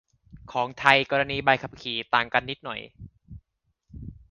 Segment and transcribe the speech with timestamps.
[0.51, 2.79] ของไทย กรณีใบขับขี่ ต่างกันนิดหน่อย